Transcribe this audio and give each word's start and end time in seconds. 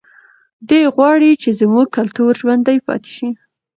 دی 0.67 0.81
غواړي 0.95 1.31
چې 1.41 1.49
زموږ 1.59 1.85
کلتور 1.97 2.31
ژوندی 2.41 2.77
پاتې 2.87 3.09
شي. 3.15 3.29